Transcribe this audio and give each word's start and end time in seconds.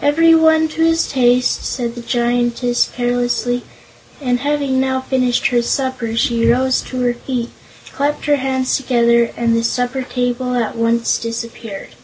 "Every 0.00 0.32
one 0.32 0.68
to 0.68 0.82
his 0.84 1.08
taste," 1.08 1.64
said 1.64 1.96
the 1.96 2.02
Giantess 2.02 2.88
carelessly, 2.94 3.64
and 4.20 4.38
having 4.38 4.78
now 4.78 5.00
finished 5.00 5.48
her 5.48 5.60
supper 5.60 6.14
she 6.14 6.46
rose 6.48 6.82
to 6.82 7.00
her 7.00 7.14
feet, 7.14 7.50
clapped 7.92 8.26
her 8.26 8.36
hands 8.36 8.76
together, 8.76 9.32
and 9.36 9.56
the 9.56 9.64
supper 9.64 10.02
table 10.02 10.54
at 10.54 10.76
once 10.76 11.18
disappeared. 11.18 11.96